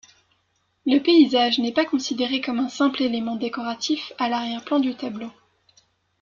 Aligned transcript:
Le 0.87 0.97
paysage 0.97 1.59
n'est 1.59 1.73
pas 1.73 1.85
considéré 1.85 2.41
comme 2.41 2.57
un 2.57 2.69
simple 2.69 3.03
élément 3.03 3.35
décoratif 3.35 4.13
à 4.17 4.29
l'arrière-plan 4.29 4.79
du 4.79 4.95
tableau. 4.95 5.29